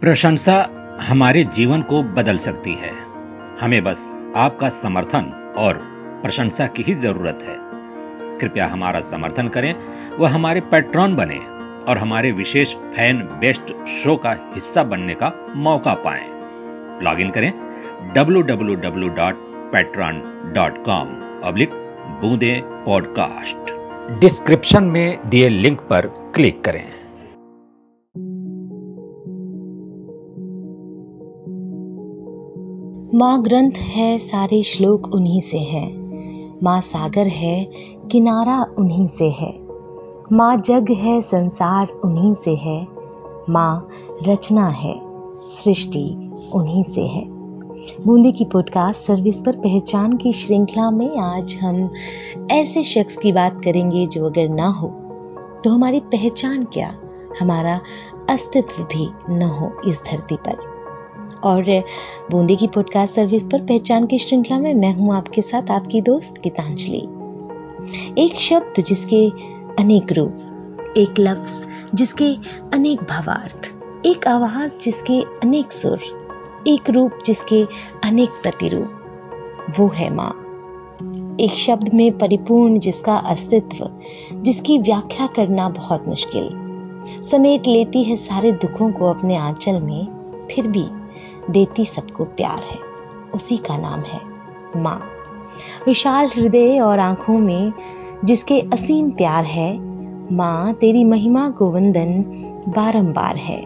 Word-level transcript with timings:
प्रशंसा 0.00 0.70
हमारे 1.00 1.44
जीवन 1.44 1.82
को 1.82 2.02
बदल 2.02 2.36
सकती 2.36 2.74
है। 2.74 2.92
हमें 3.60 3.84
बस 3.84 4.14
आपका 4.36 4.68
समर्थन 4.68 5.54
और 5.58 5.74
प्रशंसा 6.22 6.66
की 6.66 6.82
ही 6.82 6.94
ज़रूरत 6.94 7.38
है। 7.42 7.56
कृपया 8.38 8.66
हमारा 8.66 9.00
समर्थन 9.00 9.48
करें 9.48 9.74
व 10.18 10.26
हमारे 10.26 10.60
पैट्रॉन 10.60 11.16
बने 11.16 11.38
और 11.90 11.98
हमारे 11.98 12.32
विशेष 12.32 12.74
फ़ैन 12.74 13.18
बेस्ट 13.18 13.86
शो 13.86 14.16
का 14.16 14.52
हिस्सा 14.54 14.82
बनने 14.82 15.14
का 15.14 15.52
मौका 15.56 15.94
पाएँ। 15.94 16.26
लॉग 17.02 17.20
इन 17.20 17.30
करें 17.30 17.52
www.patron.com 18.14 21.06
अब्लिक 21.44 21.70
बूंदे 22.20 22.62
पॉडकास्ट 22.64 23.74
डिस्क्रिप्शन 24.20 24.84
में 24.84 25.28
दिए 25.28 25.48
लिंक 25.48 25.80
पर 25.80 26.32
क्लिक 26.34 26.64
करें। 26.64 26.97
माँ 33.18 33.42
ग्रंथ 33.42 33.72
है, 33.72 34.18
सारे 34.18 34.62
श्लोक 34.62 35.14
उन्हीं 35.14 35.40
से 35.40 35.58
है। 35.58 35.86
माँ 36.62 36.80
सागर 36.80 37.26
है, 37.26 37.70
किनारा 38.10 38.66
उन्हीं 38.78 39.06
से 39.06 39.30
है। 39.30 39.58
माँ 40.32 40.56
जग 40.56 40.90
है, 40.90 41.20
संसार 41.20 41.88
उन्हीं 42.04 42.34
से 42.34 42.54
है। 42.54 42.86
माँ 43.50 43.88
रचना 44.28 44.68
है, 44.68 45.00
सृष्टि 45.50 46.30
उन्हीं 46.52 46.82
से 46.82 47.00
है। 47.00 47.24
बूंदी 48.06 48.32
की 48.32 48.44
पॉडकास्ट 48.44 49.02
सर्विस 49.02 49.40
पर 49.40 49.56
पहचान 49.56 50.12
की 50.12 50.32
श्रृंखला 50.32 50.90
में 50.90 51.18
आज 51.18 51.56
हम 51.56 51.90
ऐसे 52.50 52.82
शख्स 52.82 53.16
की 53.16 53.32
बात 53.32 53.60
करेंगे 53.64 54.06
जो 54.06 54.26
अगर 54.26 54.48
ना 54.48 54.68
हो 54.68 54.88
तो 55.64 55.70
हमारी 55.70 56.00
पहचान 56.00 56.64
क्या, 56.64 56.94
हमारा 57.40 57.80
अस्तित्व 58.30 58.82
भी 58.82 59.08
न 59.30 59.42
हो 59.42 59.72
इस 59.86 60.02
धरती 60.10 60.36
पर। 60.36 60.67
और 61.44 61.84
बूंदी 62.30 62.56
की 62.56 62.66
पॉडकास्ट 62.66 63.14
सर्विस 63.14 63.42
पर 63.42 63.60
पहचान 63.60 64.06
की 64.06 64.18
श्रृंखला 64.18 64.58
में 64.58 64.74
मैं 64.74 64.94
हूँ 64.94 65.14
आपके 65.14 65.42
साथ 65.42 65.70
आपकी 65.70 66.00
दोस्त 66.00 66.34
गीतांजलि। 66.44 67.08
एक 68.18 68.36
शब्द 68.36 68.82
जिसके 68.84 69.30
अनेक 69.78 70.12
रूप, 70.12 70.36
एक 70.96 71.14
लफ्ज 71.18 71.66
जिसके 71.94 72.34
अनेक 72.72 73.00
भावार्थ, 73.00 73.72
एक 74.06 74.26
आवाज़ 74.28 74.80
जिसके 74.80 75.20
अनेक 75.20 75.72
सुर, 75.72 76.00
एक 76.66 76.90
रूप 76.90 77.12
जिसके 77.26 77.66
अनेक 78.04 78.30
प्रतिरूप, 78.30 78.90
वो 79.78 79.88
है 79.88 80.14
माँ। 80.14 80.44
एक 81.40 81.50
शब्द 81.50 81.94
में 81.94 82.18
परिपूर्ण 82.18 82.78
जिसका 82.78 83.16
अस्तित्व, 83.16 83.90
जिसकी 84.32 84.78
व्याख्या 84.78 85.26
करना 85.26 85.68
बहुत 85.68 86.08
मुश्किल, 86.08 86.48
समेट 87.22 87.66
लेती 87.66 88.04
है 88.04 88.16
सारे 88.16 88.52
दुखों 88.52 88.92
को 88.92 89.06
अपने 89.06 89.36
आंचल 89.36 89.80
में, 89.80 90.06
फिर 90.50 90.66
भी 90.66 90.84
देती 91.50 91.84
सबको 91.84 92.24
प्यार 92.24 92.62
है। 92.62 92.78
उसी 93.34 93.56
का 93.56 93.76
नाम 93.76 94.00
है 94.00 94.20
माँ। 94.76 95.00
विशाल 95.86 96.30
हृदय 96.36 96.80
और 96.80 96.98
आँखों 96.98 97.38
में 97.38 97.72
जिसके 98.24 98.60
असीम 98.60 99.10
प्यार 99.10 99.44
है, 99.44 99.78
माँ, 100.34 100.72
तेरी 100.72 101.04
महिमा 101.04 101.50
को 101.50 101.70
वंदन 101.70 102.22
बारंबार 102.68 103.36
है। 103.36 103.62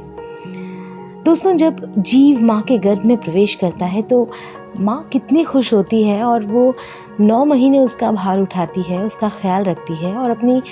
दोस्तों, 1.24 1.52
जब 1.52 1.94
जीव 1.98 2.41
माँ 2.41 2.62
के 2.62 2.78
गर्भ 2.78 3.05
में 3.05 3.16
प्रवेश 3.16 3.55
करता 3.55 3.86
है 3.86 4.02
तो 4.02 4.30
माँ 4.80 5.08
कितनी 5.12 5.44
खुश 5.44 5.72
होती 5.74 6.02
है 6.02 6.24
और 6.24 6.46
वो 6.46 6.74
नौ 7.20 7.44
महीने 7.44 7.78
उसका 7.78 8.12
भार 8.12 8.41
उठाती 8.41 8.83
है, 8.83 9.05
उसका 9.05 9.28
ख्याल 9.28 9.64
रखती 9.64 9.94
है 9.94 10.17
और 10.17 10.30
अपनी 10.30 10.62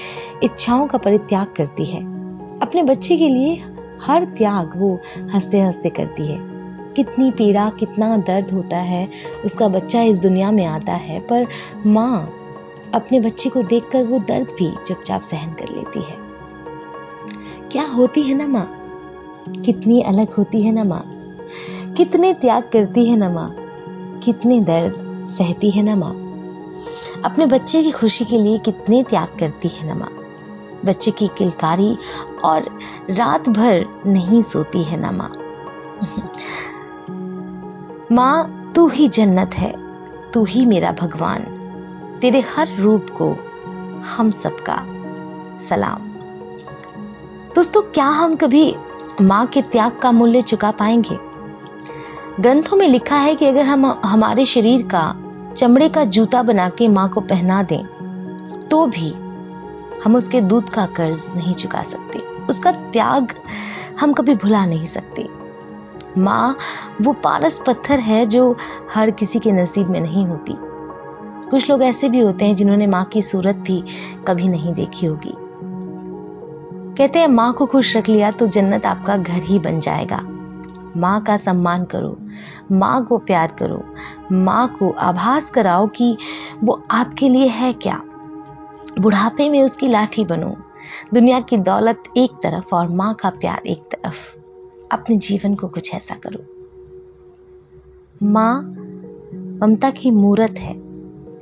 इच्छाओं 0.42 0.86
का 0.86 0.98
परित्याग 0.98 1.46
करती 1.56 1.84
है। 1.84 2.00
अपने 2.60 2.82
बच्चे 2.82 3.16
के 3.16 3.28
लिए 3.28 3.54
हर 4.02 4.24
त्याग 4.24 4.72
वो 4.76 4.98
हँसते 5.32 5.60
हँसते 5.60 5.90
करती 5.90 6.26
है। 6.26 6.59
कितनी 6.96 7.30
पीड़ा, 7.30 7.70
कितना 7.70 8.16
दर्द 8.16 8.50
होता 8.50 8.76
है, 8.76 9.08
उसका 9.44 9.68
बच्चा 9.68 10.02
इस 10.02 10.18
दुनिया 10.18 10.50
में 10.50 10.66
आता 10.66 10.92
है। 10.92 11.20
पर 11.20 11.46
माँ 11.86 12.36
अपने 12.94 13.20
बच्चे 13.20 13.48
को 13.48 13.62
देखकर 13.62 14.04
वो 14.04 14.18
दर्द 14.18 14.46
भी 14.58 14.74
चुपचाप 14.86 15.20
सहन 15.20 15.52
कर 15.52 15.68
लेती 15.68 16.02
है। 16.02 16.16
क्या 17.72 17.86
होती 17.86 18.22
है 18.22 18.34
ना 18.34 18.46
माँ? 18.46 18.76
कितनी 19.64 20.02
अलग 20.02 20.32
होती 20.32 20.62
है 20.62 20.72
ना 20.72 20.84
माँ? 20.84 21.04
कितने 21.96 22.34
त्याग 22.34 22.62
करती 22.62 23.06
है 23.06 23.16
ना 23.16 23.30
माँ? 23.30 23.54
कितने 24.24 24.60
दर्द 24.60 25.28
सहती 25.30 25.70
है 25.70 25.82
ना 25.82 25.96
माँ? 25.96 26.12
अपने 27.24 27.46
बच्चे 27.46 27.82
की 27.82 27.90
खुशी 27.90 28.24
के 28.24 28.38
लिए 28.38 28.58
कितने 28.58 29.02
त्याग 29.02 29.38
करती 29.40 29.68
है 29.68 29.86
ना 29.86 29.94
माँ? 29.94 30.16
बच्चे 30.84 31.10
की 31.10 31.28
किलकारी 31.28 31.96
और 32.44 32.78
रात 33.10 33.48
भर 33.48 34.02
नहीं 34.06 34.42
सोती 34.42 34.84
है 34.84 35.00
ना 35.00 35.10
माँ? 35.10 35.32
माँ, 38.12 38.72
तू 38.74 38.88
ही 38.88 39.08
जन्नत 39.08 39.54
है, 39.54 39.72
तू 40.30 40.44
ही 40.44 40.66
मेरा 40.66 40.92
भगवान। 40.92 41.42
तेरे 42.20 42.40
हर 42.40 42.68
रूप 42.78 43.06
को 43.10 43.28
हम 44.06 44.30
सबका 44.30 44.76
सलाम। 45.58 45.98
दोस्तों, 47.54 47.82
क्या 47.82 48.06
हम 48.06 48.36
कभी 48.36 48.74
माँ 49.20 49.46
के 49.46 49.62
त्याग 49.62 49.98
का 50.02 50.12
मूल्य 50.12 50.42
चुका 50.42 50.70
पाएँगे? 50.70 51.18
ग्रंथों 52.42 52.76
में 52.76 52.88
लिखा 52.88 53.16
है 53.16 53.34
कि 53.34 53.46
अगर 53.46 53.64
हम, 53.64 54.00
हमारे 54.04 54.44
शरीर 54.44 54.82
का, 54.82 55.14
चमड़े 55.56 55.88
का 55.88 56.04
जूता 56.04 56.42
बना 56.42 56.68
के 56.68 56.88
माँ 56.88 57.08
को 57.08 57.20
पहना 57.20 57.62
दें 57.62 57.82
तो 58.70 58.86
भी 58.86 59.10
हम 60.04 60.16
उसके 60.16 60.40
दूध 60.40 60.68
का 60.68 60.86
कर्ज 60.86 61.26
नहीं 61.36 61.54
चुका 61.54 61.82
सकते। 61.82 62.18
उसका 62.46 62.72
त्याग 62.72 63.34
हम 64.00 64.12
कभी 64.12 64.34
भुला 64.34 64.66
नहीं 64.66 64.86
सकते। 64.86 65.39
माँ, 66.18 66.56
वो 67.02 67.12
पारस 67.12 67.62
पत्थर 67.66 67.98
है 67.98 68.26
जो 68.26 68.56
हर 68.94 69.10
किसी 69.10 69.38
के 69.38 69.52
नसीब 69.52 69.90
में 69.90 70.00
नहीं 70.00 70.26
होती। 70.26 70.56
कुछ 71.50 71.70
लोग 71.70 71.82
ऐसे 71.82 72.08
भी 72.08 72.20
होते 72.20 72.44
हैं 72.44 72.54
जिन्होंने 72.54 72.86
माँ 72.86 73.04
की 73.04 73.22
सूरत 73.22 73.56
भी 73.56 73.84
कभी 74.28 74.48
नहीं 74.48 74.74
देखी 74.74 75.06
होगी। 75.06 75.34
कहते 76.96 77.18
हैं, 77.18 77.28
माँ 77.28 77.52
को 77.52 77.66
खुश 77.66 77.96
रख 77.96 78.08
लिया 78.08 78.30
तो 78.30 78.46
जन्नत 78.46 78.86
आपका 78.86 79.16
घर 79.16 79.42
ही 79.42 79.58
बन 79.58 79.80
जाएगा। 79.80 80.20
माँ 80.96 81.20
का 81.20 81.36
सम्मान 81.36 81.84
करो, 81.84 82.18
माँ 82.72 83.04
को 83.04 83.18
प्यार 83.18 83.52
करो, 83.58 83.84
माँ 84.32 84.68
को 84.68 84.90
आभास 84.90 85.50
कराओ 85.50 85.86
कि 85.86 86.16
वो 86.64 86.82
आपके 86.90 87.28
लिए 87.28 87.46
है 87.46 87.72
क्या। 87.72 88.02
बुढ़ापे 89.00 89.48
में 89.48 89.62
उसकी 89.62 89.88
लाठी 89.88 90.24
बनो, 90.24 90.56
दुनिया 91.14 91.40
की 91.40 91.56
दौलत 91.56 92.02
एक 92.16 92.30
तरफ़ 92.30 92.74
और 92.74 92.88
माँ 92.88 93.14
का 93.14 93.30
प्यार 93.30 93.60
एक 93.66 93.82
तरफ़। 93.82 94.39
अपने 94.92 95.16
जीवन 95.16 95.54
को 95.54 95.68
कुछ 95.68 95.94
ऐसा 95.94 96.14
करो। 96.14 96.44
माँ, 98.22 98.62
ममता 99.62 99.90
की 99.90 100.10
मूरत 100.10 100.54
है। 100.58 100.82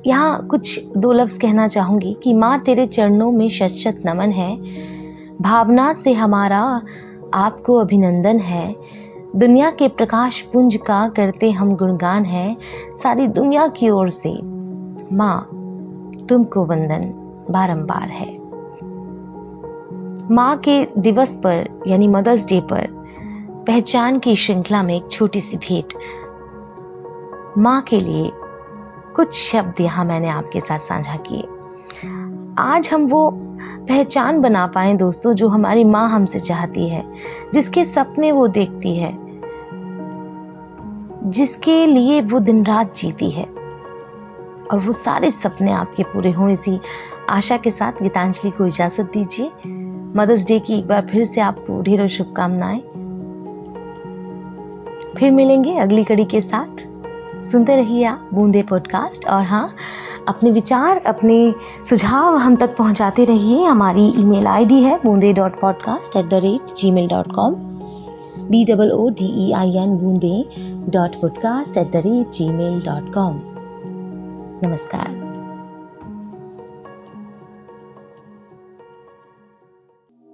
यहाँ 0.06 0.46
कुछ 0.46 0.84
दो 0.96 1.12
लफ्ज 1.12 1.38
कहना 1.38 1.68
चाहूँगी 1.68 2.16
कि 2.22 2.34
माँ, 2.34 2.60
तेरे 2.60 2.86
चरणों 2.86 3.32
में 3.32 3.48
शत 3.48 3.66
शत 3.66 4.02
नमन 4.06 4.30
है। 4.30 4.56
भावना 5.42 5.92
से 5.92 6.12
हमारा 6.12 6.82
आपको 7.34 7.74
अभिनंदन 7.74 8.38
है। 8.38 8.76
दुनिया 9.36 9.70
के 9.70 9.88
प्रकाश 9.88 10.40
पुंज 10.42 10.76
का 10.76 11.08
करते 11.08 11.50
हम 11.50 11.76
गुणगान 11.76 12.24
है 12.24 12.56
सारी 13.02 13.26
दुनिया 13.26 13.68
की 13.68 13.90
ओर 13.90 14.10
से। 14.10 14.38
माँ, 15.12 15.50
तुमको 16.28 16.64
वंदन 16.64 17.04
बारंबार 17.50 18.08
है। 18.08 18.38
माँ 20.34 20.56
के 20.56 21.00
दिवस 21.00 21.36
पर, 21.36 21.82
यानी 21.86 22.08
मदर्स 22.08 22.46
डे 22.46 22.60
पर 22.60 22.97
पहचान 23.68 24.18
की 24.18 24.36
श्रृंखला 24.36 24.82
में 24.82 24.96
एक 24.96 25.10
छोटी 25.10 25.40
सी 25.40 25.56
भेंट। 25.56 25.92
माँ 27.58 27.82
के 27.82 28.00
लिए 28.00 28.30
कुछ 29.16 29.32
शब्द 29.32 29.80
यहाँ 29.80 30.04
मैंने 30.04 30.28
आपके 30.28 30.60
साथ 30.60 30.78
साझा 30.78 31.16
किए। 31.16 31.42
आज 32.58 32.90
हम 32.92 33.06
वो 33.06 33.30
पहचान 33.64 34.40
बना 34.40 34.66
पाए 34.66 34.94
दोस्तों, 34.94 35.34
जो 35.34 35.48
हमारी 35.48 35.84
माँ 35.84 36.10
हमसे 36.10 36.40
चाहती 36.40 36.88
है, 36.88 37.12
जिसके 37.54 37.84
सपने 37.84 38.32
वो 38.32 38.48
देखती 38.48 38.96
है, 38.96 39.18
जिसके 41.30 41.86
लिए 41.86 42.20
वो 42.20 42.40
दिन 42.40 42.66
रात 42.66 42.96
जीती 42.96 43.30
है। 43.30 43.44
और 44.72 44.78
वो 44.78 44.92
सारे 44.92 45.30
सपने 45.30 45.72
आपके 45.72 46.02
पूरे 46.02 46.30
हों, 46.30 46.50
इसी 46.50 46.80
आशा 47.30 47.56
के 47.56 47.70
साथ 47.70 47.92
गीतांजलि 48.02 48.50
को 48.50 48.66
इजाज़त 48.66 49.04
दीजिए। 49.04 49.52
मदर्स 50.16 50.46
डे 50.46 50.58
की 50.58 50.78
एक 50.78 50.88
बार 50.88 51.06
फिर 51.06 51.24
से 51.24 51.40
आपको 51.40 51.82
ढेरों 51.82 52.06
शुभकामनाएँ। 52.06 52.87
फिर 55.18 55.30
मिलेंगे 55.30 55.76
अगली 55.78 56.04
कड़ी 56.04 56.24
के 56.24 56.40
साथ। 56.40 56.86
सुनते 57.50 57.76
रहिए 57.76 58.04
आप 58.04 58.28
बूंदे 58.34 58.62
पॉडकास्ट 58.68 59.26
और 59.28 59.42
हाँ 59.44 59.68
अपने 60.28 60.50
विचार, 60.50 60.98
अपने 61.06 61.54
सुझाव 61.88 62.36
हम 62.36 62.56
तक 62.56 62.76
पहुंचाते 62.76 63.24
रहिए। 63.24 63.64
हमारी 63.64 64.06
ईमेल 64.20 64.46
आईडी 64.46 64.80
है 64.82 64.96
Boonde 65.04 65.32
dot 65.32 65.60
podcast 65.60 66.16
at 66.16 66.28
the 66.30 66.40
rate 66.44 66.74
Gmail 66.90 67.08
dot 67.08 67.32
com 67.34 67.54
B 68.50 68.64
double 68.64 68.90
O 68.92 69.08
D 69.18 69.26
E 69.46 69.50
I 69.52 69.76
N 69.82 69.96
Boonde 69.98 70.44
dot 70.90 71.20
podcast 71.20 71.76
at 71.76 71.90
the 71.92 72.02
rate 72.06 72.32
Gmail 72.50 72.80
dot 72.86 73.14
com 73.14 73.40
नमस्कार। 74.64 75.26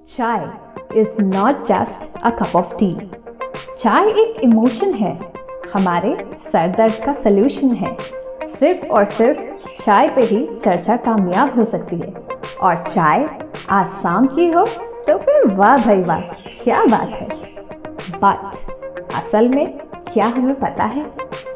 Chai 0.08 0.42
is 0.94 1.16
not 1.28 1.62
just 1.68 2.04
a 2.28 2.30
cup 2.32 2.52
of 2.54 2.74
tea. 2.80 2.96
चाय 3.84 4.06
एक 4.10 4.38
emotion 4.44 4.92
है। 4.94 5.10
हमारे 5.74 6.16
sir 6.42 6.68
दर्द 6.76 6.92
का 7.06 7.12
solution 7.14 7.70
है। 7.70 7.92
सिर्फ़ 8.60 8.86
और 8.88 9.04
सिर्फ़ 9.06 9.82
चाय 9.82 10.08
पे 10.08 10.20
ही 10.20 10.38
चर्चा 10.64 10.96
कामयाब 10.96 11.58
हो 11.58 11.64
सकती 11.64 11.96
है। 11.96 12.12
और 12.62 12.76
चाय 12.84 13.26
आसाम 13.70 14.26
की 14.26 14.46
हो 14.52 14.64
तो 15.08 15.16
फिर 15.18 15.46
वाह 15.56 15.76
भाई 15.76 16.00
वाह, 16.02 16.20
क्या 16.62 16.84
बात 16.84 17.10
है। 17.10 17.28
बट 18.14 19.14
असल 19.14 19.48
में 19.48 19.66
क्या 20.12 20.26
हमें 20.28 20.54
पता 20.54 20.84
है, 20.84 21.04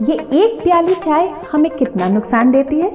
ये 0.02 0.14
एक 0.42 0.60
प्याली 0.62 0.94
चाय 0.96 1.28
हमें 1.52 1.70
कितना 1.70 2.08
नुकसान 2.08 2.50
देती 2.50 2.80
है? 2.80 2.92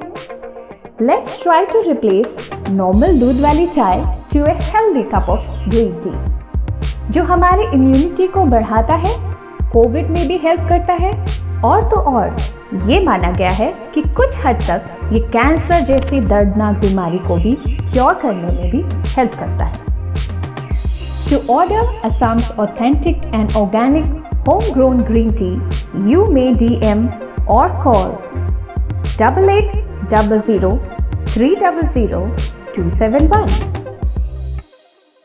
Let's 1.02 1.42
try 1.42 1.66
to 1.66 1.82
replace 1.88 2.50
normal 2.70 3.20
दूध 3.20 3.42
वाली 3.42 3.66
चाय 3.66 4.04
to 4.32 4.44
a 4.44 4.58
healthy 4.70 5.02
cup 5.10 5.30
of 5.30 5.68
green 5.68 5.92
tea 6.04 7.12
जो 7.12 7.22
हमारे 7.24 7.64
इम्यूनिटी 7.64 8.26
को 8.26 8.44
बढ़ाता 8.46 8.94
है 8.96 9.23
कोविड 9.74 10.10
में 10.10 10.26
भी 10.28 10.36
हेल्प 10.38 10.68
करता 10.68 10.92
है। 10.94 11.12
और 11.64 11.82
तो 11.90 11.96
और, 12.10 12.36
ये 12.90 13.00
माना 13.04 13.30
गया 13.32 13.48
है 13.54 13.72
कि 13.94 14.02
कुछ 14.16 14.34
हद 14.44 14.58
तक 14.62 15.12
ये 15.12 15.20
कैंसर 15.28 15.84
जैसी 15.86 16.20
दर्दनाक 16.22 16.76
बीमारी 16.76 17.18
को 17.28 17.36
भी 17.36 17.54
क्योर 17.68 18.14
करने 18.22 18.52
में 18.52 18.70
भी 18.70 18.82
हेल्प 19.16 19.34
करता 19.40 19.64
है। 19.64 19.82
To 21.30 21.54
order 21.54 21.86
Assam's 22.04 22.50
authentic 22.60 23.22
and 23.24 23.56
organic 23.56 24.04
home 24.48 24.72
grown 24.74 25.00
green 25.02 25.30
tea 25.40 26.10
you 26.12 26.24
may 26.32 26.50
D 26.54 26.74
M 26.88 27.06
और 27.50 27.68
call 27.84 28.12
double 29.18 29.48
eight 29.50 29.72
double 30.10 30.40
zero 30.40 30.76
three 31.28 31.54
double 31.56 31.88
zero 31.94 32.26
two 32.76 32.88
seven 32.90 33.26
one 33.28 33.83